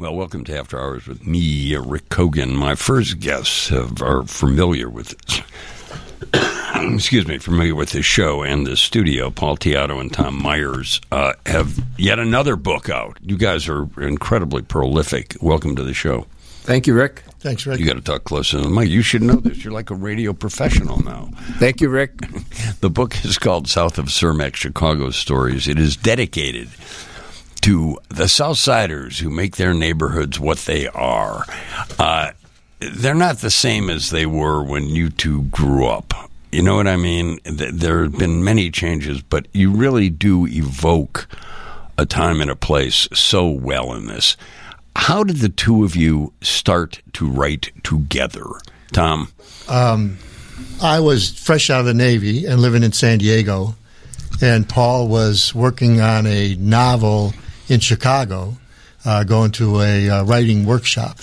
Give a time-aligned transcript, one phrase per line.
[0.00, 2.54] Well, welcome to After Hours with me, Rick Kogan.
[2.54, 5.12] My first guests have, are familiar with
[6.94, 9.28] excuse me, familiar with this show and the studio.
[9.30, 13.18] Paul Teatto and Tom Myers uh, have yet another book out.
[13.22, 15.34] You guys are incredibly prolific.
[15.40, 16.26] Welcome to the show.
[16.62, 17.24] Thank you, Rick.
[17.40, 17.80] Thanks, Rick.
[17.80, 18.88] You got to talk closer to the mic.
[18.90, 19.64] You should know this.
[19.64, 21.30] You're like a radio professional now.
[21.58, 22.12] Thank you, Rick.
[22.80, 25.66] The book is called South of Cermak Chicago Stories.
[25.66, 26.68] It is dedicated
[27.62, 31.44] to the Southsiders who make their neighborhoods what they are.
[31.98, 32.30] Uh,
[32.80, 36.14] they're not the same as they were when you two grew up.
[36.52, 37.38] You know what I mean?
[37.44, 41.28] Th- There have been many changes, but you really do evoke
[41.98, 44.36] a time and a place so well in this.
[44.96, 48.44] How did the two of you start to write together?
[48.92, 49.28] Tom,
[49.68, 53.74] I was fresh out of the Navy and living in San Diego,
[54.40, 57.34] and Paul was working on a novel
[57.68, 58.56] in Chicago,
[59.04, 61.18] uh, going to a uh, writing workshop.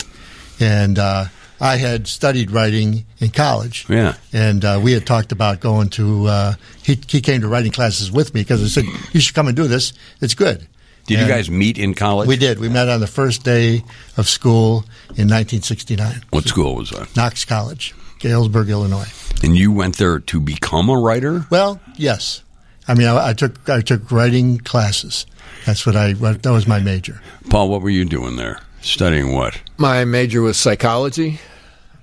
[0.59, 1.25] And uh,
[1.59, 3.85] I had studied writing in college.
[3.89, 4.15] Yeah.
[4.33, 8.11] And uh, we had talked about going to, uh, he, he came to writing classes
[8.11, 9.93] with me because I said, you should come and do this.
[10.21, 10.67] It's good.
[11.07, 12.27] did you guys meet in college?
[12.27, 12.59] We did.
[12.59, 13.83] We met on the first day
[14.17, 14.85] of school
[15.17, 16.23] in 1969.
[16.29, 17.15] What school was that?
[17.15, 19.11] Knox College, Galesburg, Illinois.
[19.43, 21.45] And you went there to become a writer?
[21.49, 22.41] Well, yes.
[22.87, 25.25] I mean, I, I took I took writing classes.
[25.65, 27.21] That's what I that was my major.
[27.49, 28.59] Paul, what were you doing there?
[28.81, 29.59] Studying what?
[29.77, 31.39] My major was psychology,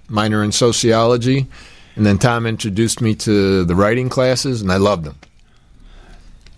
[0.09, 1.47] minor in sociology,
[1.95, 5.17] and then Tom introduced me to the writing classes, and I loved them.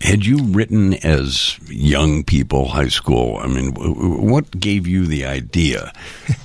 [0.01, 3.37] Had you written as young people, high school?
[3.37, 5.93] I mean, w- w- what gave you the idea,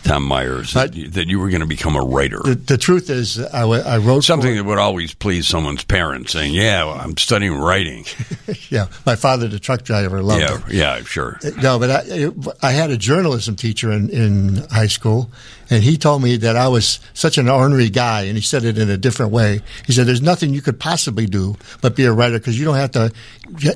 [0.05, 2.41] Tom Myers, that, you, that you were going to become a writer?
[2.43, 6.84] The, the truth is, I, wrote Something that would always please someone's parents, saying, "Yeah,
[6.84, 8.06] well, I'm studying writing."
[8.71, 10.73] yeah, my father, the truck driver, loved yeah, it.
[10.73, 11.39] yeah, sure.
[11.61, 12.31] No, but I,
[12.62, 15.31] I had a journalism teacher in, in high school,
[15.70, 18.76] and he told me that I was such an ornery guy, and he said it
[18.76, 19.60] in a different way.
[19.86, 22.76] He said, "There's nothing you could possibly do but be a writer because you don't
[22.76, 23.12] have to,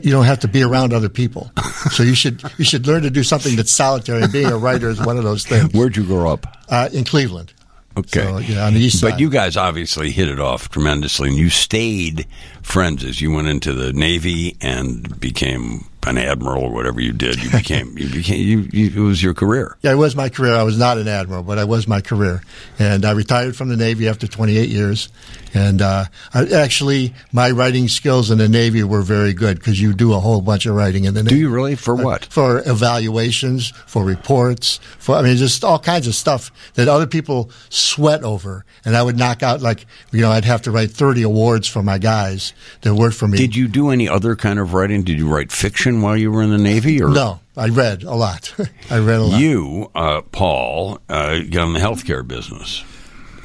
[0.02, 1.50] you don't have to be around other people.
[1.92, 4.22] So you should you should learn to do something that's solitary.
[4.22, 6.46] And being a writer is one of those things." Where'd you grow up?
[6.68, 7.52] Uh, in Cleveland.
[7.96, 9.20] Okay, So, yeah, on the east but side.
[9.20, 12.26] you guys obviously hit it off tremendously, and you stayed
[12.60, 17.42] friends as you went into the Navy and became an admiral or whatever you did.
[17.42, 19.76] You became, you became, you, you, it was your career.
[19.82, 20.54] Yeah, it was my career.
[20.54, 22.42] I was not an admiral, but I was my career.
[22.78, 25.08] And I retired from the Navy after 28 years.
[25.54, 29.94] And uh, I, actually, my writing skills in the Navy were very good because you
[29.94, 31.36] do a whole bunch of writing in the Navy.
[31.36, 31.76] Do you really?
[31.76, 32.24] For what?
[32.24, 37.50] For evaluations, for reports, for I mean, just all kinds of stuff that other people
[37.68, 38.64] sweat over.
[38.84, 41.82] And I would knock out like you know, I'd have to write 30 awards for
[41.82, 43.38] my guys that worked for me.
[43.38, 45.04] Did you do any other kind of writing?
[45.04, 47.02] Did you write fiction while you were in the Navy?
[47.02, 48.54] Or No, I read a lot.
[48.90, 49.40] I read a lot.
[49.40, 52.84] You, uh, Paul, uh, got in the healthcare business.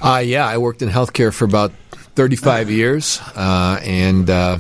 [0.02, 1.72] Uh, yeah, I worked in healthcare for about
[2.16, 4.58] 35 years, uh, and uh,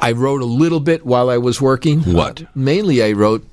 [0.00, 2.00] I wrote a little bit while I was working.
[2.00, 2.42] What?
[2.42, 3.44] Uh, mainly, I wrote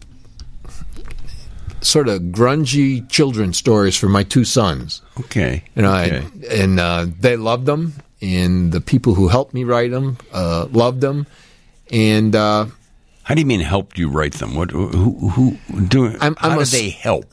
[1.81, 5.01] sort of grungy children's stories for my two sons.
[5.19, 5.63] Okay.
[5.75, 6.25] You know, okay.
[6.49, 10.67] I, and uh, they loved them, and the people who helped me write them uh,
[10.71, 11.27] loved them,
[11.91, 12.65] and uh,
[13.23, 14.55] How do you mean helped you write them?
[14.55, 14.71] What?
[14.71, 15.29] Who?
[15.29, 15.57] who
[15.87, 16.07] do?
[16.19, 17.25] I'm- how I'm a did s- they help?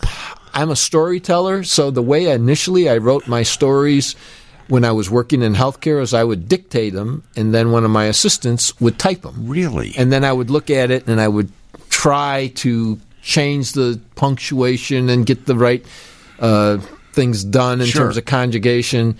[0.54, 4.14] I'm a storyteller, so the way initially I wrote my stories
[4.68, 7.90] when I was working in healthcare is I would dictate them, and then one of
[7.90, 9.48] my assistants would type them.
[9.48, 9.94] Really?
[9.96, 11.50] And then I would look at it and I would
[11.88, 15.84] try to change the punctuation and get the right
[16.38, 16.78] uh,
[17.12, 18.02] things done in Sure.
[18.04, 19.16] terms of conjugation.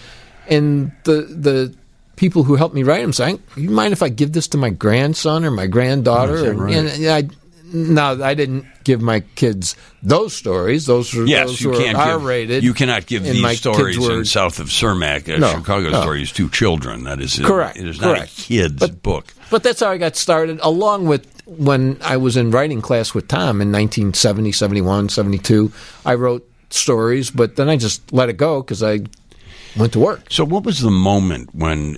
[0.49, 1.75] And the the
[2.23, 4.71] people who helped me write them saying, "You mind if I give this to my
[4.71, 6.75] grandson or my granddaughter?" Oh, that and, right?
[6.77, 7.29] and I,
[7.73, 9.75] no, I didn't give my kids
[10.05, 10.87] those stories.
[10.87, 12.25] Those were Yes, those you can't R give.
[12.25, 12.63] rated.
[12.63, 16.01] You cannot give these stories were- in south of Cermak, a No, Chicago no.
[16.01, 17.03] stories to children.
[17.05, 18.39] That is Correct, It is not correct.
[18.39, 19.35] a kid's But- book.
[19.51, 23.27] But that's how I got started, along with when I was in writing class with
[23.27, 25.73] Tom in 1970, 71, 72.
[26.07, 29.01] I wrote stories, but then I just let it go because I
[29.77, 30.25] went to work.
[30.31, 31.97] So, what was the moment when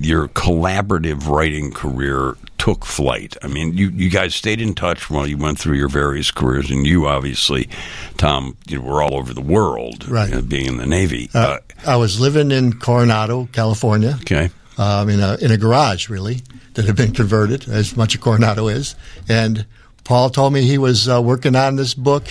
[0.00, 3.36] your collaborative writing career took flight?
[3.42, 6.70] I mean, you, you guys stayed in touch while you went through your various careers,
[6.70, 7.68] and you obviously,
[8.16, 10.32] Tom, you know, were all over the world, Right.
[10.32, 11.28] uh, being in the Navy.
[11.34, 14.16] Uh, I was living in Coronado, California.
[14.22, 14.50] okay.
[14.78, 16.42] um, in a in a garage really
[16.74, 18.94] that had been converted, as much of Coronado is.
[19.28, 19.66] And
[20.04, 22.24] Paul told me he was uh, working on this book,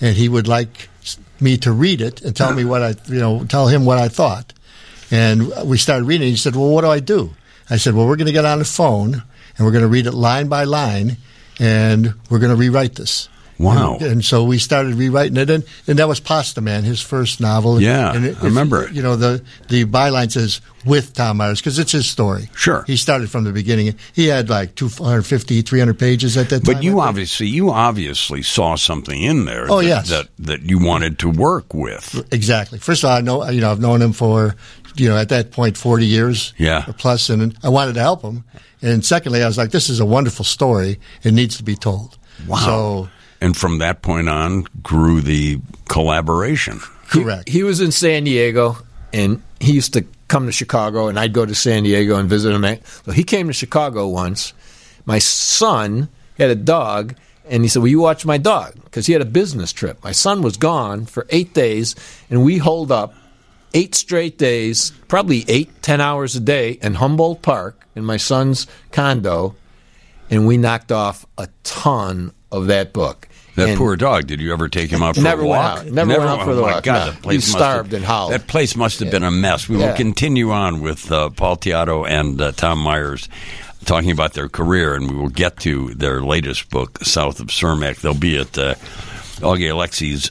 [0.00, 0.88] and he would like
[1.40, 4.08] me to read it and tell me what I you know tell him what I
[4.08, 4.52] thought.
[5.10, 6.28] And we started reading.
[6.28, 7.34] He said, "Well, what do I do?"
[7.70, 9.22] I said, "Well, we're going to get on the phone
[9.56, 11.16] and we're going to read it line by line,
[11.58, 13.28] and we're going to rewrite this."
[13.58, 13.94] Wow.
[13.94, 17.40] And, and so we started rewriting it, and, and that was Pasta Man, his first
[17.40, 17.80] novel.
[17.80, 18.92] Yeah, and I remember it.
[18.92, 22.48] You know, the the byline says with Tom Myers because it's his story.
[22.54, 22.84] Sure.
[22.86, 23.94] he started from the beginning.
[24.12, 26.74] He had like 250, 300 pages at that time.
[26.74, 29.66] But you obviously you obviously saw something in there.
[29.70, 30.08] Oh, that, yes.
[30.10, 32.26] that that you wanted to work with.
[32.32, 32.78] Exactly.
[32.78, 34.54] First of all, I know you know I've known him for
[34.96, 36.84] you know at that point forty years, Yeah.
[36.88, 38.44] or plus, and I wanted to help him.
[38.82, 41.00] And secondly, I was like, this is a wonderful story.
[41.22, 42.18] It needs to be told.
[42.46, 42.56] Wow.
[42.58, 43.08] So
[43.40, 46.80] and from that point on, grew the collaboration.
[47.08, 47.48] correct.
[47.48, 48.76] He was in San Diego,
[49.12, 52.52] and he used to come to Chicago, and I'd go to San Diego and visit
[52.52, 52.78] him.
[53.04, 54.52] So he came to Chicago once.
[55.04, 57.14] My son had a dog,
[57.48, 60.02] and he said, "Will you watch my dog?" Because he had a business trip.
[60.02, 61.94] My son was gone for eight days,
[62.28, 63.14] and we holed up
[63.72, 68.66] eight straight days, probably eight, ten hours a day in Humboldt Park in my son's
[68.90, 69.54] condo,
[70.30, 73.25] and we knocked off a ton of that book.
[73.56, 74.26] That And- poor dog.
[74.26, 75.78] Did you ever take him out for Never a went walk?
[75.80, 75.86] out.
[75.86, 76.82] Never went out for the oh walk.
[76.84, 77.12] God, No.
[77.12, 78.32] that place He starved have, and howled.
[78.32, 79.68] That place must have been a mess.
[79.68, 83.28] We will continue on with uh, Paul Teatto and uh, Tom Myers
[83.86, 88.00] talking about their career, and we will get to their latest book, South of Cermak.
[88.00, 88.74] They'll be at uh,
[89.40, 90.30] Augie Aleksy's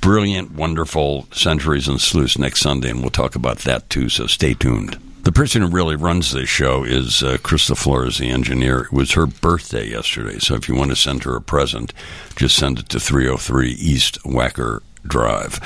[0.00, 4.08] brilliant, wonderful Centuries and Sleuths next Sunday, and we'll talk about that too.
[4.08, 4.96] So stay tuned.
[5.22, 8.80] The person who really runs this show is uh, Krista Flores, the engineer.
[8.84, 11.92] It was her birthday yesterday, so if you want to send her a present,
[12.36, 15.60] just send it to 303 East Wacker Drive.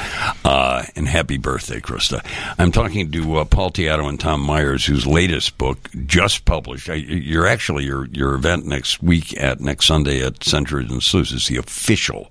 [0.45, 2.25] Uh, and happy birthday, Krista.
[2.59, 6.89] I'm talking to uh, Paul Teatto and Tom Myers, whose latest book just published.
[6.91, 11.33] I- You're actually your your event next week at next Sunday at Centuries and Sleuths
[11.33, 12.31] is the official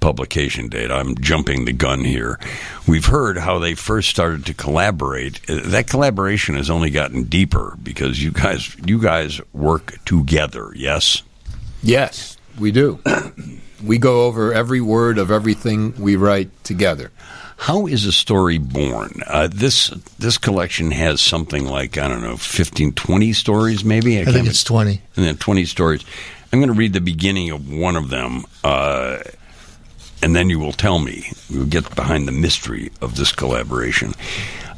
[0.00, 0.90] publication date.
[0.90, 2.38] I'm jumping the gun here.
[2.86, 5.40] We've heard how they first started to collaborate.
[5.50, 10.72] Uh, That collaboration has only gotten deeper because you guys you guys work together.
[10.76, 11.22] Yes.
[11.82, 12.98] Yes, we do.
[13.84, 17.10] we go over every word of everything we write together.
[17.58, 19.22] How is a story born?
[19.26, 19.88] Uh, this
[20.18, 24.20] this collection has something like I don't know, 15, 20 stories, maybe.
[24.20, 25.00] I think it's twenty.
[25.16, 26.04] and then 20 stories.
[26.52, 29.18] I'm going to read the beginning of one of them, uh,
[30.22, 31.30] and then you will tell me.
[31.50, 34.14] We'll get behind the mystery of this collaboration.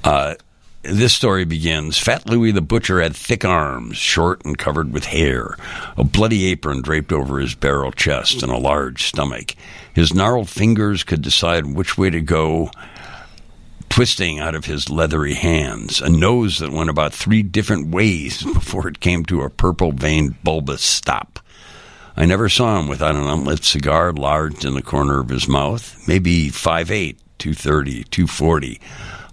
[0.04, 0.34] Uh,
[0.82, 5.56] this story begins Fat Louis the Butcher had thick arms, short and covered with hair,
[5.96, 9.54] a bloody apron draped over his barrel chest, and a large stomach.
[9.92, 12.70] His gnarled fingers could decide which way to go
[13.88, 18.86] twisting out of his leathery hands, a nose that went about three different ways before
[18.88, 21.40] it came to a purple veined bulbous stop.
[22.18, 25.96] I never saw him without an unlit cigar lodged in the corner of his mouth,
[26.08, 28.80] maybe 5'8, 230, 240,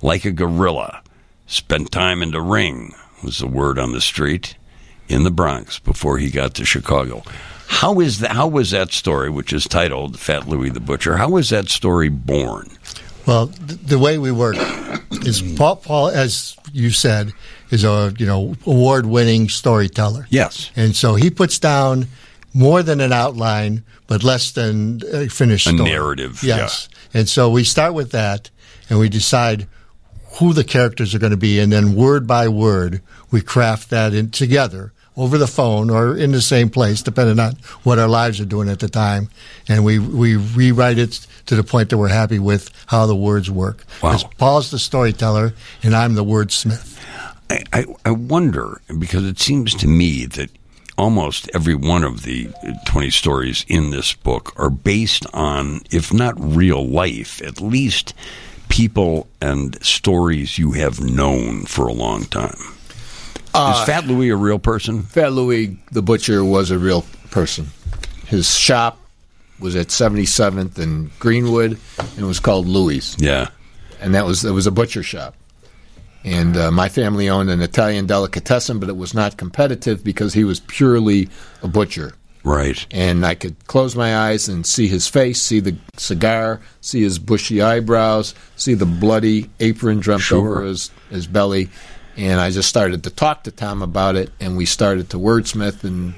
[0.03, 1.01] like a gorilla.
[1.47, 2.93] Spent time in the ring,
[3.23, 4.55] was the word on the street,
[5.09, 7.23] in the Bronx before he got to Chicago.
[7.65, 11.29] How is that, how was that story, which is titled Fat Louis the Butcher, how
[11.29, 12.69] was that story born?
[13.25, 14.57] Well, th- the way we work
[15.25, 17.33] is Paul, Paul, as you said,
[17.71, 20.27] is a you know award-winning storyteller.
[20.29, 20.69] Yes.
[20.75, 22.07] and so he puts down
[22.55, 25.89] more than an outline, but less than a finished A story.
[25.91, 28.49] narrative, Yes, and so we start with that,
[28.89, 29.67] and we decide
[30.39, 34.13] who the characters are going to be, and then word by word, we craft that
[34.13, 37.53] in together over the phone or in the same place, depending on
[37.83, 39.29] what our lives are doing at the time,
[39.67, 43.51] and we we rewrite it to the point that we're happy with how the words
[43.51, 43.83] work.
[44.01, 44.17] Wow.
[44.37, 46.99] Paul's the storyteller, and I'm the wordsmith.
[47.49, 50.49] I, I, I wonder because it seems to me that
[50.97, 52.49] almost every one of the
[52.85, 58.13] 20 stories in this book are based on, if not real life, at least
[58.69, 62.57] people and stories you have known for a long time.
[63.53, 65.03] Uh, Is Fat Louis a real person?
[65.03, 67.67] Fat Louis the Butcher was a real person.
[68.27, 68.99] His shop
[69.59, 73.15] was at 77th and Greenwood, and it was called Louis.
[73.19, 73.49] Yeah.
[74.01, 75.35] and that was it was a butcher shop.
[76.25, 80.43] And uh, my family owned an Italian delicatessen, but it was not competitive because he
[80.43, 81.29] was purely
[81.61, 82.15] a butcher.
[82.43, 82.83] Right.
[82.91, 87.19] And I could close my eyes and see his face, see the cigar, see his
[87.19, 90.39] bushy eyebrows, see the bloody apron draped Sure.
[90.39, 91.69] over his, his belly.
[92.17, 95.83] And I just started to talk to Tom about it, and we started to wordsmith
[95.83, 96.13] and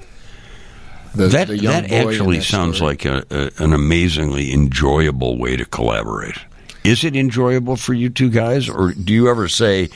[1.15, 2.89] the, That, the young that actually that sounds story.
[2.91, 6.37] like a, a, an amazingly enjoyable way to collaborate.
[6.87, 9.89] Is it enjoyable for you two guys, or do you ever say,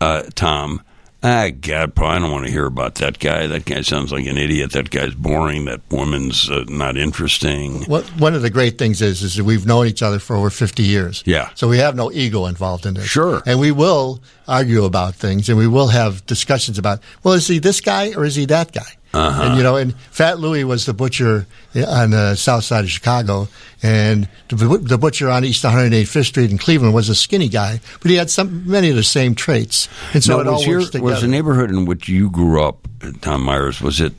[0.00, 0.82] uh, Tom,
[1.24, 3.46] ah, God, Paul, I don't want to hear about that guy.
[3.46, 4.72] That guy sounds like an idiot.
[4.72, 5.64] That guy's boring.
[5.64, 7.84] That woman's uh, not interesting.
[7.84, 10.50] What, one of the great things is is that we've known each other for over
[10.50, 11.22] 50 years.
[11.26, 11.50] Yeah.
[11.54, 13.06] So we have no ego involved in this.
[13.06, 13.42] Sure.
[13.46, 17.58] And we will argue about things and we will have discussions about, well, is he
[17.58, 18.82] this guy or is he that guy?
[19.14, 23.48] And you know, and Fat Louie was the butcher on the south side of Chicago,
[23.82, 28.10] and the, the butcher on East 185th Street in Cleveland was a skinny guy, but
[28.10, 30.78] he had some many of the same traits, and so Now, it all was, your,
[30.80, 31.04] works together.
[31.12, 32.86] was the neighborhood in which you grew up,
[33.20, 34.12] Tom Myers, was it,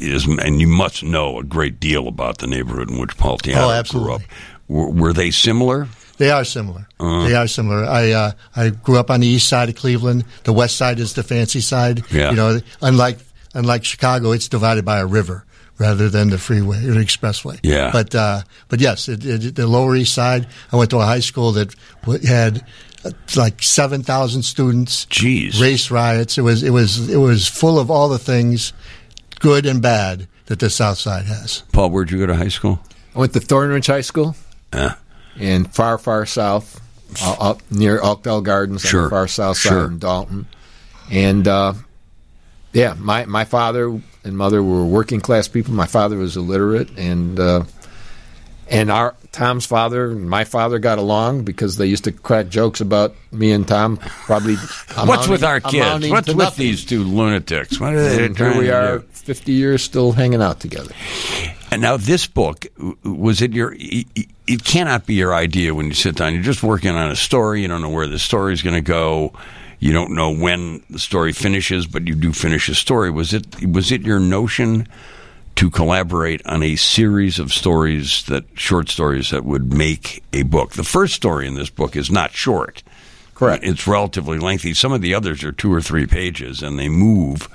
[0.00, 3.78] is, and you must know a great deal about the neighborhood in which Paul Teatto
[3.94, 4.22] Oh, grew up.
[4.68, 5.88] Were, were they similar?
[6.18, 6.88] They are similar.
[6.98, 7.28] Uh-huh.
[7.28, 7.84] They are similar.
[7.84, 10.24] I uh, I grew up on the east side of Cleveland.
[10.44, 12.02] The west side is the fancy side.
[12.10, 12.30] Yeah.
[12.30, 13.18] You know, unlike
[13.56, 15.44] unlike Chicago, it's divided by a river
[15.78, 17.58] rather than the freeway or the expressway.
[17.62, 17.90] Yeah.
[17.92, 20.46] But uh, but yes, it, it, the Lower East Side.
[20.72, 21.74] I went to a high school that
[22.26, 22.64] had
[23.04, 25.06] uh, like seven thousand students.
[25.06, 25.60] Jeez.
[25.60, 26.38] Race riots.
[26.38, 28.72] It was it was it was full of all the things,
[29.40, 31.62] good and bad, that the South Side has.
[31.72, 32.80] Paul, where'd you go to high school?
[33.14, 34.36] I went to Thornridge High School
[34.74, 34.94] Yeah.
[35.38, 36.80] in far, far south,
[37.22, 39.72] uh, up near Altgeld Gardens on Sure, the far south sure.
[39.84, 40.46] side in Dolton.
[41.10, 41.72] And uh,
[42.76, 45.72] yeah, my my father and mother were working class people.
[45.72, 47.64] My father was illiterate, and uh,
[48.68, 52.82] and our Tom's father and my father got along because they used to crack jokes
[52.82, 53.96] about me and Tom.
[53.96, 54.56] Probably
[55.06, 56.10] What's with our kids?
[56.10, 56.66] What's with nothing.
[56.66, 57.80] these two lunatics?
[57.80, 60.92] What are they And here we are, fifty years still hanging out together.
[61.70, 62.66] And now this book
[63.02, 63.74] was it your?
[63.78, 64.06] It
[64.46, 66.34] it cannot be your idea when you sit down.
[66.34, 67.62] You're just working on a story.
[67.62, 69.32] You don't know where the story is going to go.
[69.78, 73.10] You don't know when the story finishes, but you do finish a story.
[73.10, 73.66] Was it?
[73.66, 74.88] Was it your notion
[75.56, 80.72] to collaborate on a series of stories that short stories that would make a book?
[80.72, 82.82] The first story in this book is not short.
[83.34, 83.64] Correct.
[83.64, 84.72] It's relatively lengthy.
[84.72, 87.48] Some of the others are two or three pages, and they move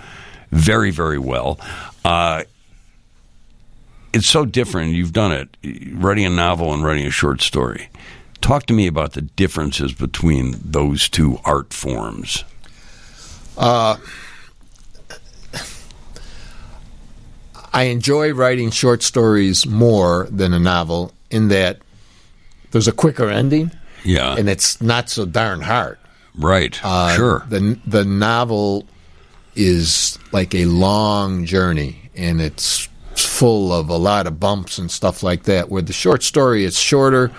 [0.52, 1.60] very, very well.
[2.06, 2.44] Uh,
[4.14, 4.94] it's so different.
[4.94, 7.90] You've done it, writing a novel and writing a short story.
[8.42, 12.44] Talk to me about the differences between those two art forms.
[17.74, 21.80] I enjoy writing short stories more than a novel in that
[22.72, 23.72] there's a quicker ending
[24.04, 25.98] Yeah, and it's not so darn hard.
[26.36, 26.78] right.
[26.84, 27.46] Uh, sure.
[27.50, 28.88] The the novel
[29.56, 35.24] is like a long journey and it's full of a lot of bumps and stuff
[35.24, 35.70] like that.
[35.70, 37.32] Where the short story is shorter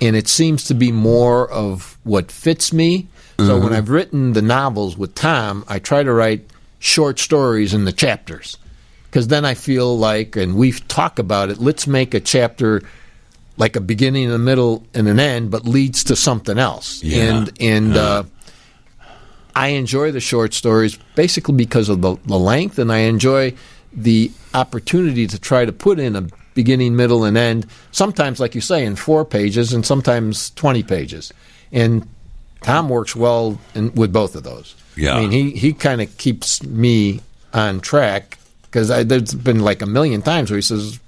[0.00, 3.08] and it seems to be more of what fits me.
[3.38, 6.48] So when I've written the novels with Tom, I try to write
[6.78, 8.56] short stories in the chapters
[9.10, 11.58] because then I feel like, and we've talked about it.
[11.58, 12.82] Let's make a chapter
[13.56, 17.02] like a beginning, a middle, and an end, but leads to something else.
[17.02, 17.22] Yeah.
[17.22, 18.24] And and uh,
[19.54, 23.54] I enjoy the short stories basically because of the, the length, and I enjoy
[23.92, 27.66] the opportunity to try to put in a beginning, middle, and end.
[27.92, 31.32] Sometimes, like you say, in four pages, and sometimes twenty pages.
[31.72, 32.08] And
[32.62, 34.74] Tom works well in, with both of those.
[34.96, 35.16] Yeah.
[35.16, 37.20] I mean, he he kind of keeps me
[37.52, 40.98] on track because there's been like a million times where he says,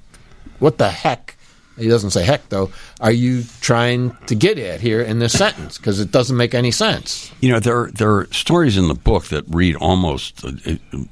[0.58, 1.36] "What the heck?"
[1.78, 2.70] He doesn't say heck though.
[3.00, 5.76] Are you trying to get at here in this sentence?
[5.76, 7.30] Because it doesn't make any sense.
[7.40, 10.52] You know, there there are stories in the book that read almost, uh,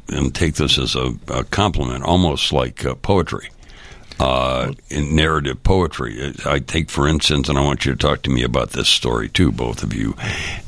[0.08, 3.50] and take this as a, a compliment, almost like uh, poetry,
[4.20, 6.34] uh, in narrative poetry.
[6.44, 9.28] I take, for instance, and I want you to talk to me about this story
[9.28, 10.14] too, both of you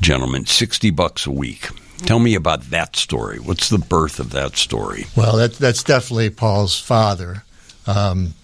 [0.01, 0.45] gentlemen.
[0.45, 1.69] Sixty bucks a week.
[1.99, 3.39] Tell me about that story.
[3.39, 5.05] What's the birth of that story?
[5.15, 7.43] Well, that, that's definitely Paul's father,
[7.87, 8.35] um,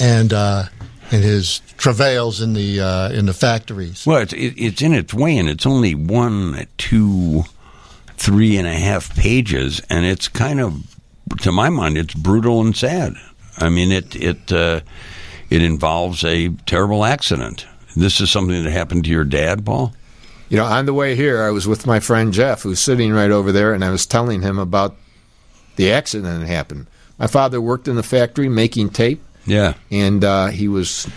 [0.00, 0.64] and uh,
[1.12, 4.04] and his travails in the uh, in the factories.
[4.06, 7.44] Well, it's it, it's in its way, and it's only one, two,
[8.16, 10.96] three and a half pages, and it's kind of,
[11.42, 13.14] to my mind, it's brutal and sad.
[13.58, 14.80] I mean, it it uh,
[15.50, 17.66] it involves a terrible accident.
[17.94, 19.94] This is something that happened to your dad, Paul.
[20.48, 23.30] You know, on the way here, I was with my friend Jeff, who's sitting right
[23.30, 24.94] over there, and I was telling him about
[25.76, 26.86] the accident that happened.
[27.18, 31.08] My father worked in the factory making tape, Yeah, and uh, he was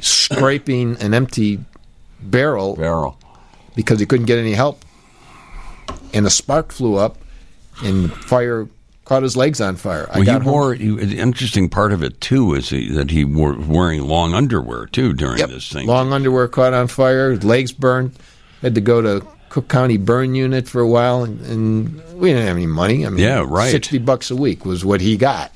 [0.00, 1.60] scraping an empty
[2.20, 3.16] barrel barrel.
[3.74, 4.84] because he couldn't get any help.
[6.12, 7.16] And a spark flew up,
[7.82, 8.68] and fire
[9.04, 10.06] caught his legs on fire.
[10.10, 10.52] I Well, he got home.
[10.52, 10.74] wore.
[10.74, 14.86] He, the interesting part of it too is he, that he wore wearing long underwear
[14.86, 15.48] too during Yep.
[15.50, 15.86] this thing.
[15.86, 18.12] Long underwear caught on fire, legs burned.
[18.62, 22.46] Had to go to Cook County Burn Unit for a while, and, and we didn't
[22.46, 23.04] have any money.
[23.06, 23.70] I mean, Yeah, right.
[23.70, 25.52] Sixty bucks a week was what he got,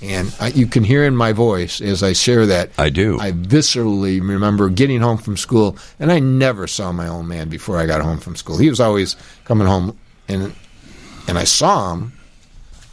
[0.00, 2.70] and I, you can hear in my voice as I share that.
[2.78, 3.18] I do.
[3.20, 7.76] I viscerally remember getting home from school, and I never saw my old man before
[7.78, 8.56] I got home from school.
[8.56, 10.54] He was always coming home, and
[11.26, 12.12] and I saw him.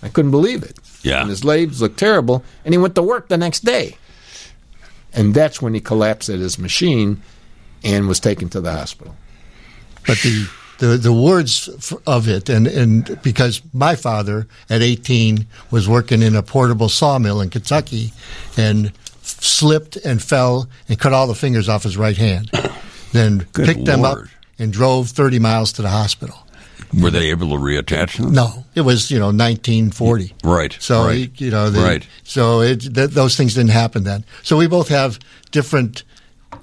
[0.05, 0.77] I couldn't believe it.
[1.01, 1.21] Yeah.
[1.21, 3.97] and his legs looked terrible, and he went to work the next day.
[5.13, 7.21] And that's when he collapsed at his machine
[7.83, 9.15] and was taken to the hospital.
[10.05, 10.47] But the
[10.79, 16.35] the the words of it, and and because my father at 18 was working in
[16.35, 18.11] a portable sawmill in Kentucky,
[18.57, 22.51] and slipped and fell and cut all the fingers off his right hand,
[23.13, 24.19] then Good picked them up
[24.59, 26.44] and drove 30 miles to the hospital.
[26.93, 28.33] Were they able to reattach them?
[28.33, 30.33] No, it was you know 1940.
[30.43, 30.75] Right.
[30.79, 31.29] So right.
[31.39, 32.07] you know, the, Right.
[32.23, 34.25] So it, th- those things didn't happen then.
[34.43, 35.19] So we both have
[35.51, 36.03] different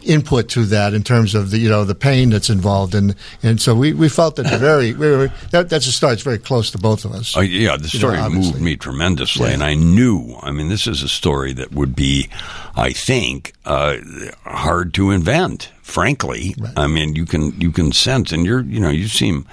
[0.05, 3.61] input to that in terms of the you know the pain that's involved, and and
[3.61, 6.14] so we, we felt that very we were, that that's a start.
[6.14, 7.37] It's very close to both of us.
[7.37, 9.55] Oh, yeah, the You know, story moved me tremendously, Yeah.
[9.55, 10.37] and I knew.
[10.43, 12.29] I mean, this is a story that would be,
[12.75, 13.97] I think, uh,
[14.45, 15.71] hard to invent.
[15.83, 19.47] Frankly, I mean, you can you can sense, and you're you know you seem.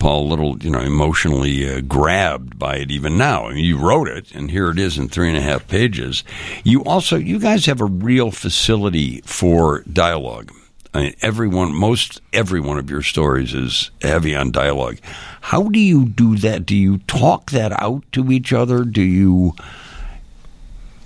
[0.00, 3.46] Paul, a little, you know, emotionally uh, grabbed by it even now.
[3.46, 6.24] I mean, you wrote it, and here it is in three and a half pages.
[6.64, 10.50] You also, you guys have a real facility for dialogue.
[10.92, 14.98] I mean, everyone, most every one of your stories is heavy on dialogue.
[15.42, 16.66] How do you do that?
[16.66, 18.84] Do you talk that out to each other?
[18.84, 19.54] Do you?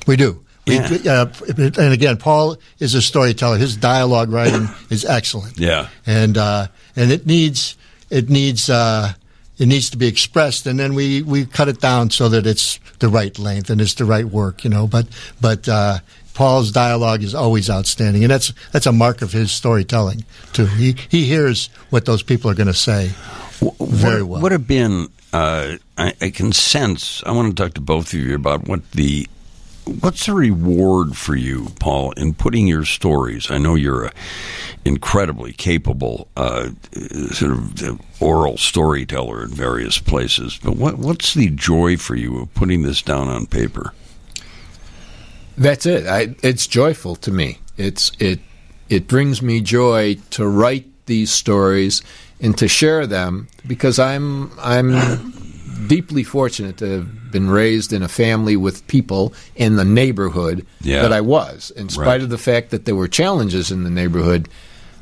[0.06, 0.40] We do.
[0.66, 1.26] We, uh,
[1.58, 3.58] and again, Paul is a storyteller.
[3.58, 5.58] His dialogue writing is excellent.
[5.58, 5.88] Yeah.
[6.06, 7.76] and uh, and it needs
[8.14, 9.12] it needs uh,
[9.58, 12.78] it needs to be expressed, and then we, we cut it down so that it's
[12.98, 14.86] the right length and it's the right work, you know.
[14.86, 15.06] But
[15.40, 15.98] but uh,
[16.32, 20.66] Paul's dialogue is always outstanding, and that's that's a mark of his storytelling too.
[20.66, 23.10] He he hears what those people are going to say
[23.80, 24.42] very what, well.
[24.42, 25.08] Would have been?
[25.32, 27.20] Uh, I, I can sense.
[27.26, 29.26] I want to talk to both of you about what the
[30.00, 33.50] what's the reward for you, Paul, in putting your stories.
[33.50, 34.12] I know you're a
[34.84, 36.68] incredibly capable uh,
[37.30, 42.54] sort of oral storyteller in various places, but what what's the joy for you of
[42.54, 43.92] putting this down on paper?
[45.56, 46.06] That's it.
[46.06, 47.58] I, it's joyful to me.
[47.76, 48.40] It's it
[48.88, 52.02] it brings me joy to write these stories
[52.40, 55.32] and to share them because I'm I'm
[55.88, 61.02] deeply fortunate to have been raised in a family with people in the neighborhood Yeah.
[61.02, 61.70] that I was.
[61.76, 62.22] In spite Right.
[62.22, 64.48] of the fact that there were challenges in the neighborhood,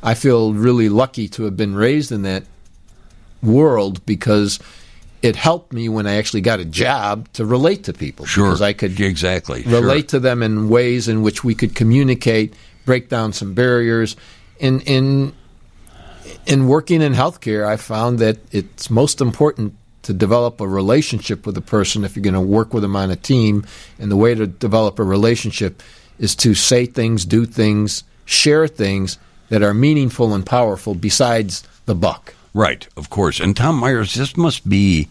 [0.03, 2.45] I feel really lucky to have been raised in that
[3.43, 4.59] world because
[5.23, 8.27] it helped me when I actually got a job to relate to people.
[8.27, 9.81] Sure, Because I could exactly sure.
[9.81, 12.55] relate to them in ways in which we could communicate,
[12.85, 14.17] break down some barriers.
[14.59, 15.33] In in
[16.47, 21.57] in working in healthcare, I found that it's most important to develop a relationship with
[21.57, 23.65] a person if you're going to work with them on a team.
[23.99, 25.83] And the way to develop a relationship
[26.19, 31.95] is to say things, do things, share things that are meaningful and powerful besides the
[31.95, 32.35] buck.
[32.55, 33.41] Right, of course.
[33.41, 35.09] And Tom Myers, this must be,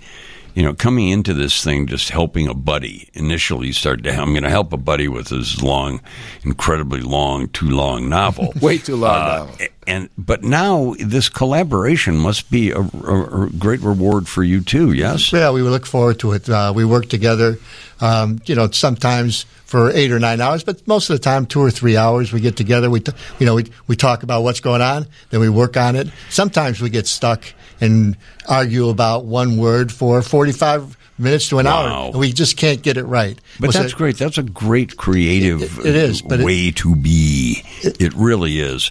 [0.54, 3.10] you know, coming into this thing just helping a buddy.
[3.14, 6.02] Initially, you start to, I'm going to help a buddy with his long,
[6.44, 8.54] incredibly long, too long novel.
[8.62, 9.56] Way too long Uh, novel.
[9.88, 14.92] And but now this collaboration must be a, a, a great reward for you too.
[14.94, 15.34] Yes.
[15.34, 16.48] Yeah, we look forward to it.
[16.48, 17.58] Uh, we work together,
[18.00, 21.62] um, you know, sometimes for eight or nine hours, but most of the time, two
[21.62, 22.32] or three hours.
[22.32, 22.90] We get together.
[22.92, 25.96] We, t- you know, we we talk about what's going on, then we work on
[25.96, 26.10] it.
[26.30, 27.44] Sometimes we get stuck
[27.80, 28.16] and
[28.48, 31.72] argue about one word for forty-five minutes to an Wow.
[31.88, 33.36] hour, and we just can't get it right.
[33.60, 34.18] But We'll say- that's great.
[34.18, 37.64] That's a great creative It- it is, but it- way to be.
[37.82, 38.90] It, really is.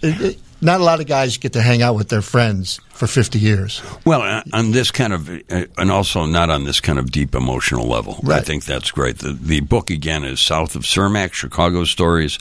[0.61, 3.81] Not a lot of guys get to hang out with their friends for 50 years.
[4.05, 7.33] Well, uh, on this kind of, uh, and also not on this kind of deep
[7.33, 8.19] emotional level.
[8.29, 9.19] I think that's great.
[9.19, 12.37] The, the book, again, is South of Cermak, Chicago Stories,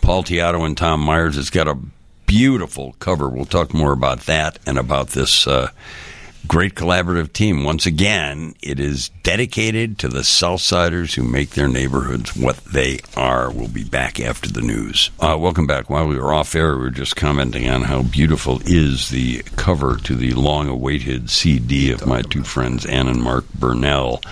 [0.00, 1.36] Paul Teatto and Tom Myers.
[1.36, 1.78] It's got a
[2.26, 3.28] beautiful cover.
[3.28, 5.70] We'll talk more about that and about this uh,
[6.48, 7.62] great collaborative team.
[7.62, 13.50] Once again, it is dedicated to the Southsiders who make their neighborhoods what they are.
[13.50, 15.10] We'll be back after the news.
[15.20, 15.90] Uh, welcome back.
[15.90, 19.96] While we were off air, we were just commenting on how beautiful is the cover
[19.98, 24.22] to the long-awaited CD of my two friends, Ann and Mark Burnell.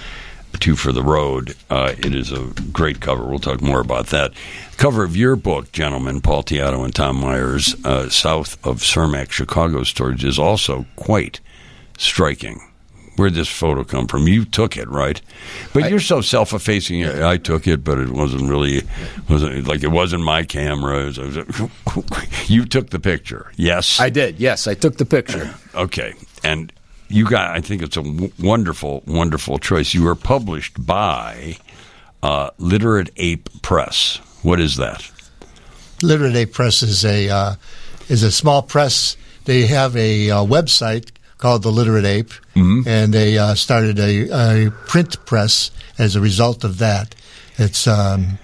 [0.59, 1.55] Two for the Road.
[1.69, 3.27] Uh, it is a great cover.
[3.27, 4.33] We'll talk more about that.
[4.79, 9.83] Cover of your book, gentlemen, Paul Teatto and Tom Myers, uh, South of Cermak, Chicago
[9.83, 11.41] Stories, is also quite
[11.99, 12.61] striking.
[13.17, 14.29] Where'd this photo come from?
[14.29, 15.19] You took it, right?
[15.73, 16.99] But you're so self-effacing.
[17.01, 18.83] "Yeah, I took it, but it wasn't really
[19.31, 21.05] wasn't like it wasn't my camera.
[21.07, 21.71] It was- it was-
[22.51, 23.99] you took the picture, yes?
[24.01, 24.67] I did, yes.
[24.67, 25.55] I took the picture.
[25.75, 26.13] Okay,
[26.45, 26.73] and
[27.09, 27.57] you got.
[27.57, 29.93] I think it's a w- wonderful, wonderful choice.
[29.95, 31.57] You were published by
[32.23, 34.17] uh, Literate Ape Press.
[34.43, 35.11] What is that?
[36.03, 37.55] Literate Ape Press is a uh,
[38.09, 39.17] is a small press.
[39.45, 42.31] They have a uh, website called the Literate Ape,
[42.87, 47.15] and they uh, started a, a print press as a result of that.
[47.59, 48.39] It's um,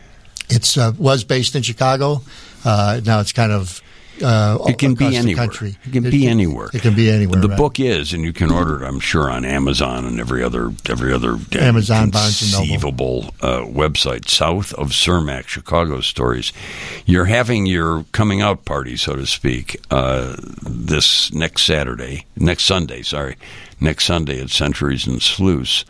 [0.49, 2.23] it's uh, was based in Chicago.
[2.65, 3.81] Uh, now it's kind of
[4.23, 5.47] uh, It can be anywhere.
[5.47, 5.77] country.
[5.85, 6.69] It can be anywhere.
[6.73, 7.41] It can be anywhere.
[7.41, 7.59] The right.
[7.59, 8.87] book is, and you can order it.
[8.87, 14.29] I'm sure on Amazon and every other every other uh, Amazon, conceivable uh, website.
[14.29, 16.53] South of Cermak, Chicago stories.
[17.07, 23.03] You're having your coming out party, so to speak, uh, this next Saturday, next Sunday.
[23.03, 23.37] Sorry,
[23.81, 25.85] next Sunday at Centuries and Sleuths.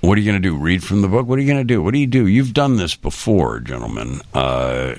[0.00, 0.56] What are you going to do?
[0.56, 1.26] Read from the book?
[1.26, 1.82] What are you going to do?
[1.82, 2.26] What do you do?
[2.28, 4.20] You've done this before, gentlemen.
[4.32, 4.94] Uh,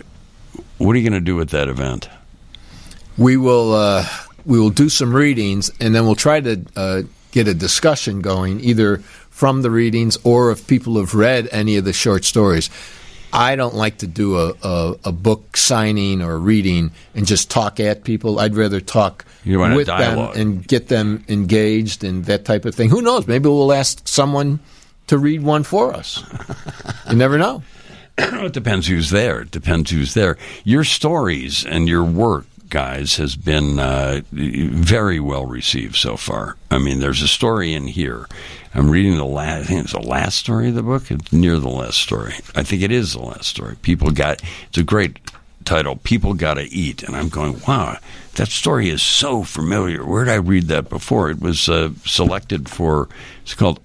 [0.78, 2.10] what are you going to do at that event?
[3.20, 4.06] We will uh,
[4.46, 7.02] we will do some readings, and then we'll try to uh,
[7.32, 8.98] get a discussion going, either
[9.30, 12.70] from the readings or if people have read any of the short stories.
[13.32, 17.80] I don't like to do a, a, a book signing or reading and just talk
[17.80, 18.40] at people.
[18.40, 22.66] I'd rather talk You want a with them and get them engaged and that type
[22.66, 22.90] of thing.
[22.90, 23.28] Who knows?
[23.28, 24.60] Maybe we'll ask someone
[25.08, 26.24] to read one for us.
[27.10, 27.62] you never know.
[28.18, 29.42] it depends who's there.
[29.42, 30.38] It depends who's there.
[30.64, 36.56] Your stories and your work, guys, has been uh, very well received so far.
[36.72, 38.28] I mean, there's a story in here.
[38.74, 39.62] I'm reading the last.
[39.62, 41.10] I think it's the last story of the book.
[41.10, 42.34] It's near the last story.
[42.56, 43.76] I think it is the last story.
[43.82, 44.42] People got.
[44.68, 45.20] It's a great
[45.66, 45.96] title.
[45.98, 47.60] People got to eat, and I'm going.
[47.68, 47.98] Wow,
[48.36, 50.06] that story is so familiar.
[50.06, 51.32] Where did I read that before?
[51.32, 53.10] It was uh, selected for.
[53.42, 53.80] It's called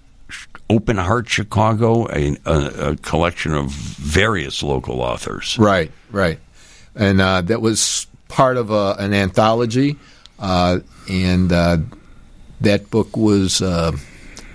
[0.68, 5.58] Open Heart Chicago, a, a, a collection of various local authors.
[5.58, 6.38] Right, right.
[6.94, 9.96] And uh, that was part of a, an anthology,
[10.40, 11.78] uh, and uh,
[12.60, 13.92] that book was uh,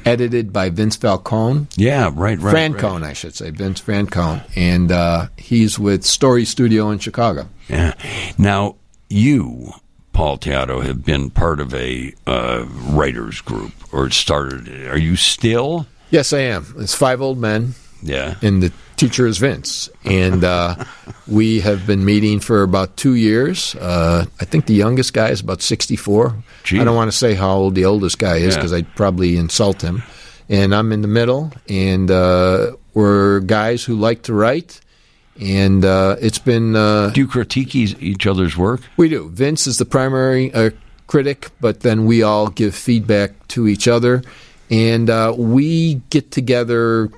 [0.05, 1.67] edited by Vince Falcone.
[1.77, 2.53] Yeah, right, right.
[2.53, 7.47] Francone, I should say, Vince Francone, and uh, he's with Story Studio in Chicago.
[7.69, 7.93] Yeah.
[8.37, 8.75] Now,
[9.09, 9.71] you,
[10.11, 14.67] Paul Teatto, have been part of a uh, writers group, or started.
[14.89, 15.87] Are you still?
[16.11, 16.65] Yes, I am.
[16.79, 18.35] It's five old men, Yeah.
[18.41, 19.89] In the teacher is Vince.
[20.05, 20.75] And uh,
[21.27, 23.75] we have been meeting for about two years.
[23.75, 26.35] Uh, I think the youngest guy is about 64.
[26.63, 26.79] Gee.
[26.79, 28.55] I don't want to say how old the oldest guy is Yeah.
[28.59, 30.03] because I'd probably insult him.
[30.49, 34.81] And I'm in the middle, and uh, we're guys who like to write.
[35.39, 36.75] And uh, it's been.
[36.75, 38.81] Uh, Do you critique each each other's work?
[38.97, 39.29] we do.
[39.29, 40.71] Vince is the primary uh,
[41.05, 44.23] critic, but then we all give feedback to each other.
[44.71, 47.09] And uh, we get together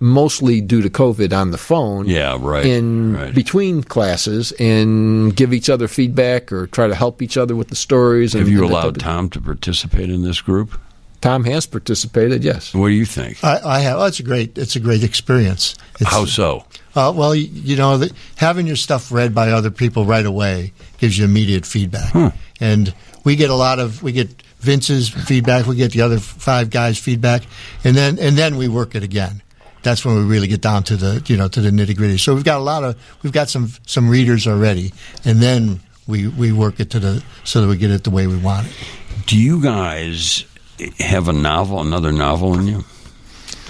[0.00, 2.06] mostly due to COVID on the phone.
[2.06, 2.64] Yeah, right.
[2.64, 3.34] In right.
[3.34, 7.76] between classes and give each other feedback or try to help each other with the
[7.76, 8.34] stories.
[8.34, 10.78] And, Have you and allowed of- Tom to participate in this group?
[11.20, 12.72] Tom has participated, yes.
[12.72, 13.42] What do you think?
[13.42, 13.98] I, I have.
[13.98, 14.56] Oh, it's a great.
[14.56, 15.74] It's a great experience.
[15.98, 16.64] It's, How so?
[16.94, 20.72] Uh, well, you, you know, the, having your stuff read by other people right away
[20.98, 22.28] gives you immediate feedback, Hmm.
[22.60, 24.30] and we get a lot of we get
[24.60, 27.42] Vince's feedback, we get the other five guys' feedback,
[27.82, 29.42] and then and then we work it again.
[29.82, 32.18] That's when we really get down to the you know to the nitty gritty.
[32.18, 34.92] So we've got a lot of we've got some some readers already,
[35.24, 38.26] and then we we work it to the so that we get it the way
[38.26, 38.72] we want it.
[39.26, 40.44] Do you guys
[40.98, 42.84] have a novel, another novel in you?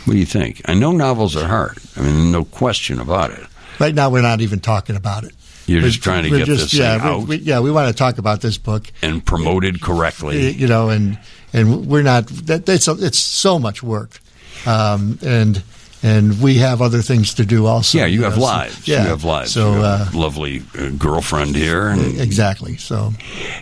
[0.05, 0.63] What do you think?
[0.67, 1.79] I know novels are hard.
[1.97, 3.47] I mean, no question about it.
[3.79, 5.33] Right now, we're not even talking about it.
[5.67, 7.95] You're We're- just trying to get just- this yeah, out we- yeah, we want to
[7.95, 8.91] talk about this book.
[9.03, 10.53] and promoted correctly.
[10.53, 11.19] you know, and
[11.53, 12.27] and we're not.
[12.47, 14.19] That, that's it's so much work,
[14.67, 15.63] um, and
[16.03, 17.99] and we have other things to do also.
[17.99, 18.87] Yeah, you have know, so- lives.
[18.89, 19.53] yeah, You have lives.
[19.53, 21.89] So You uh, a lovely uh, girlfriend here.
[21.89, 22.77] And exactly.
[22.77, 23.13] So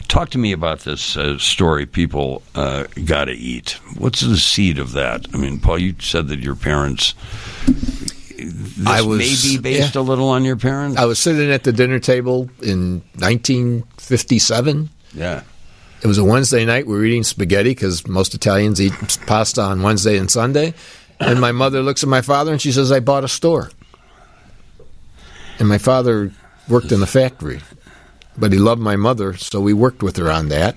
[0.09, 1.87] talk to me about this uh, story.
[1.87, 3.79] People uh, got to eat.
[3.97, 5.27] What's the seed of that?
[5.33, 7.15] I mean, Paul, you said that your parents.
[8.39, 10.01] This I was- may be based yeah.
[10.01, 10.99] a little on your parents.
[10.99, 14.91] I was sitting at the dinner table in 1957.
[15.15, 15.43] yeah.
[16.03, 16.87] It was a Wednesday night.
[16.87, 18.93] We were eating spaghetti because most Italians eat
[19.27, 20.75] pasta on Wednesday and Sunday.
[21.21, 23.71] And my mother looks at my father and she says, I bought a store.
[25.59, 26.33] And my father
[26.69, 27.61] worked in the factory,
[28.37, 30.77] but he loved my mother, so we worked with her on that.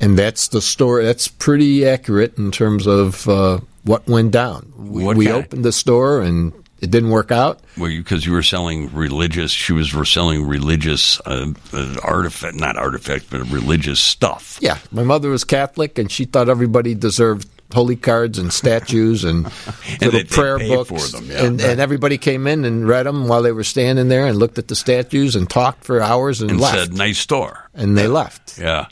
[0.00, 1.04] And that's the story.
[1.04, 4.72] That's pretty accurate in terms of uh, what went down.
[4.76, 7.60] We, we opened the store and it didn't work out.
[7.76, 13.30] Well, because you were selling religious, she was selling religious uh, uh, artifact, not artifact,
[13.30, 14.58] but religious stuff.
[14.62, 19.44] Yeah, my mother was Catholic, and she thought everybody deserved holy cards and statues and,
[20.00, 21.10] little they- they prayer paid books.
[21.10, 21.44] for them, yeah.
[21.44, 24.58] and, and everybody came in and read them while they were standing there and looked
[24.58, 26.76] at the statues and talked for hours and, And left.
[26.78, 28.58] said, "Nice store." and they left.
[28.58, 28.86] Yeah.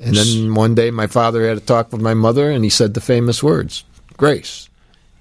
[0.00, 2.94] And then one day, my father had a talk with my mother, and he said
[2.94, 3.84] the famous words:
[4.16, 4.68] "Grace,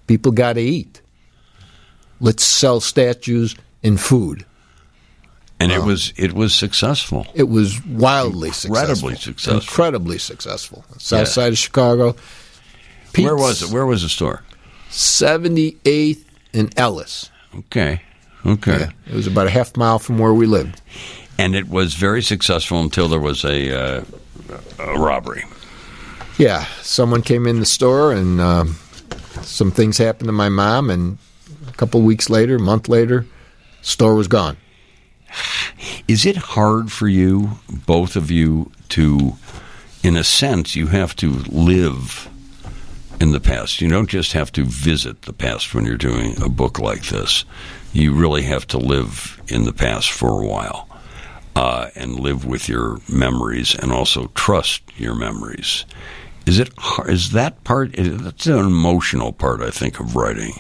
[0.06, 1.02] people got to eat.
[2.20, 4.46] Let's sell statues and food."
[5.60, 7.26] And it um, was it was successful.
[7.34, 9.16] It was wildly Incredibly successful.
[9.16, 9.54] successful.
[9.62, 10.86] Incredibly successful.
[11.00, 11.24] South Yeah.
[11.26, 12.16] side of Chicago.
[13.24, 13.70] Where was it?
[13.72, 14.44] Where was the store?
[14.90, 17.30] 78th and Ellis.
[17.56, 18.02] Okay.
[18.46, 18.80] Okay.
[18.80, 20.82] Yeah, it was about a half mile from where we lived.
[21.38, 24.04] and it was very successful until there was a, uh,
[24.80, 25.44] a robbery.
[26.38, 28.76] Yeah, someone came in the store and um,
[29.42, 31.18] some things happened to my mom, and
[31.68, 33.26] a couple weeks later, a month later,
[33.82, 34.56] store was gone.
[36.08, 39.36] Is it hard for you, both of you, to,
[40.04, 42.30] in a sense, you have to live
[43.20, 43.82] in the past?
[43.82, 47.46] You don't just have to visit the past when you're doing a book like this.
[47.94, 50.88] You really have to live in the past for a while
[51.56, 55.86] uh, and live with your memories and also trust your memories.
[56.46, 56.70] Is it
[57.08, 57.94] is that part?
[57.98, 60.54] That's an emotional part, I think, of writing.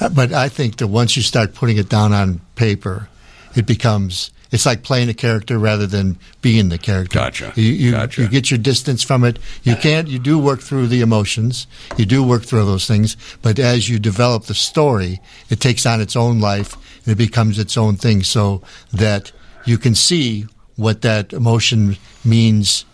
[0.00, 3.08] Uh, but I think that once you start putting it down on paper,
[3.56, 7.18] it becomes it's like playing a character rather than being the character.
[7.18, 7.52] Gotcha.
[7.56, 8.22] You, you, gotcha.
[8.22, 9.40] you get your distance from it.
[9.64, 10.06] You can't.
[10.06, 11.66] You do work through the emotions.
[11.96, 13.16] You do work through those things.
[13.42, 17.58] But as you develop the story, it takes on its own life and it becomes
[17.58, 18.62] its own thing, so
[18.92, 19.32] that
[19.64, 22.84] you can see what that emotion means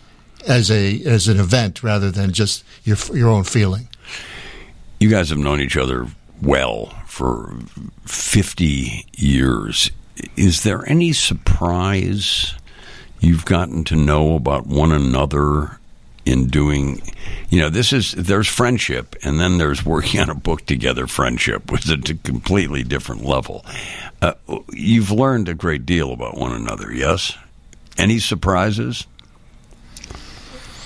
[0.47, 3.87] as a as an event rather than just your your own feeling.
[4.99, 6.07] You guys have known each other
[6.41, 7.53] well for
[8.07, 9.91] 50 years.
[10.35, 12.53] Is there any surprise
[13.19, 15.79] you've gotten to know about one another
[16.25, 17.01] in doing
[17.49, 21.71] you know this is there's friendship and then there's working on a book together friendship
[21.71, 23.65] which is a completely different level
[24.21, 24.33] uh,
[24.71, 27.35] you've learned a great deal about one another yes
[27.97, 29.07] any surprises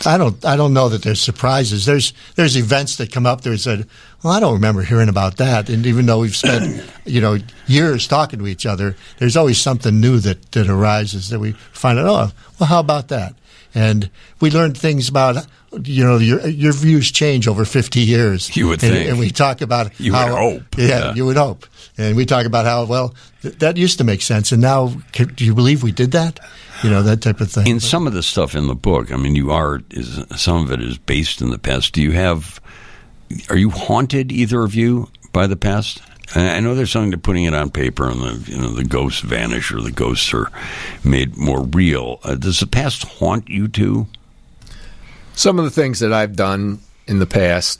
[0.05, 0.43] I don't.
[0.43, 1.85] I don't know that there's surprises.
[1.85, 3.41] There's there's events that come up.
[3.41, 3.87] There's said,
[4.25, 5.69] well, I don't remember hearing about that.
[5.69, 10.01] And even though we've spent you know years talking to each other, there's always something
[10.01, 12.07] new that that arises that we find out.
[12.07, 13.35] Oh, well, how about that?
[13.75, 14.09] And
[14.39, 15.45] we learned things about
[15.83, 18.55] you know your your views change over 50 years.
[18.57, 19.09] You would and, think.
[19.09, 20.77] and we talk about You how, would hope.
[20.77, 21.13] Yeah, Yeah.
[21.13, 21.67] you would hope.
[21.97, 25.27] And we talk about how well th- that used to make sense, and now can,
[25.35, 26.39] do you believe we did that?
[26.83, 27.67] You know that type of thing.
[27.67, 30.71] in some of the stuff in the book i mean you are is some of
[30.73, 32.59] it is based in the past do you have
[33.49, 36.01] are you haunted either of you by the past
[36.33, 39.21] I know there's something to putting it on paper, and the you know the ghosts
[39.21, 40.51] vanish or the ghosts are
[41.03, 42.19] made more real.
[42.23, 44.07] Uh, does the past haunt you too?
[45.33, 47.79] Some of the things that I've done in the past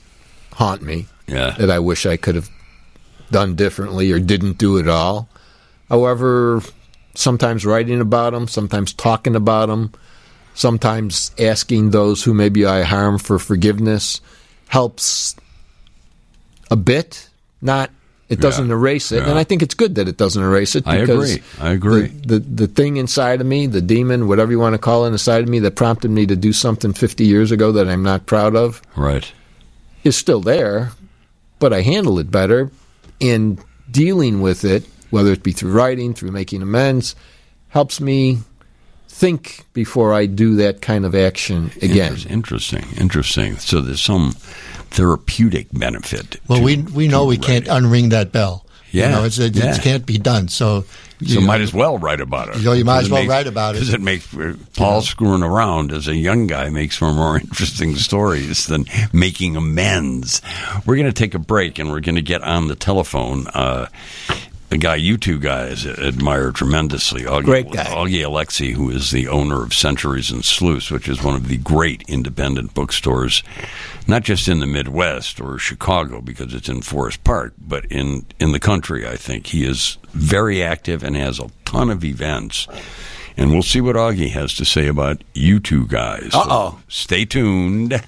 [0.54, 2.50] haunt me Yeah, that I wish I could have
[3.32, 5.28] done differently or didn't do at all.
[5.90, 6.62] However,
[7.16, 9.92] sometimes writing about them, sometimes talking about them,
[10.54, 14.22] sometimes asking those who maybe I harm for forgiveness
[14.68, 15.36] helps
[16.72, 17.30] a bit.
[17.62, 17.90] Not
[18.28, 18.74] it doesn't Yeah.
[18.74, 19.30] erase it, Yeah.
[19.30, 20.88] and I think it's good that it doesn't erase it.
[20.88, 21.44] I Because agree.
[21.62, 22.08] I agree.
[22.08, 25.10] The, the the thing inside of me, the demon, whatever you want to call it,
[25.10, 28.26] inside of me that prompted me to do something 50 years ago that I'm not
[28.26, 29.32] proud of, right.
[30.04, 30.92] is still there,
[31.60, 32.72] but I handle it better
[33.20, 33.60] in
[33.92, 37.16] dealing with it, whether it be through writing, through making amends,
[37.70, 38.40] helps me
[39.16, 42.18] think before I do that kind of action again.
[42.30, 43.58] Interesting, interesting.
[43.58, 44.34] So there's some
[44.92, 46.40] therapeutic benefit.
[46.48, 48.66] Well, to- we we know to we can't unring that bell.
[48.92, 49.76] Yeah, you know, it's, it, yeah.
[49.76, 50.48] it can't be done.
[50.48, 50.86] So, So
[51.20, 52.58] you might as well write about it.
[52.60, 53.80] You know, you might as well makes- write about it.
[53.80, 54.28] because it makes
[54.78, 60.42] Paul screwing around as a young guy makes for more interesting stories than making amends.
[60.86, 63.48] We're going to take a break and we're going to get on the telephone.
[63.48, 63.88] Uh,
[64.76, 67.86] a guy you two guys admire tremendously, Augie, Great guy.
[67.86, 71.58] Augie Aleksy, who is the owner of Centuries and Sleuths, which is one of the
[71.58, 73.42] great independent bookstores,
[74.08, 78.52] not just in the Midwest or Chicago because it's in Forest Park, but in in
[78.52, 79.08] the country.
[79.08, 82.68] I think he is very active and has a ton of events.
[83.38, 86.30] And we'll see what Augie has to say about you two guys.
[86.32, 86.80] So Uh-oh.
[86.88, 88.02] stay tuned.